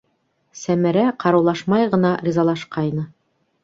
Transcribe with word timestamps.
Сәмәрә 0.61 1.05
ҡарыулашмай 1.25 1.87
ғына 1.95 2.17
ризалашҡайны. 2.27 3.11